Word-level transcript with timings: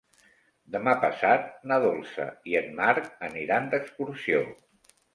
Demà 0.75 0.95
passat 1.03 1.45
na 1.73 1.79
Dolça 1.85 2.27
i 2.55 2.59
en 2.63 2.75
Marc 2.83 3.09
aniran 3.31 3.73
d'excursió. 3.75 4.45